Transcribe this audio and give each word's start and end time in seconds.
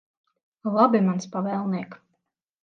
Labi, 0.77 1.01
mans 1.09 1.29
pavēlniek. 1.35 1.95